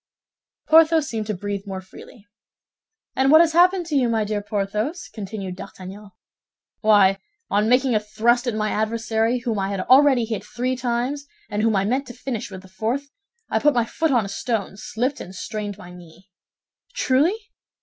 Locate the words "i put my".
13.51-13.85